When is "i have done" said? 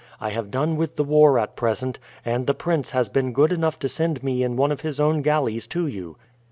0.19-0.77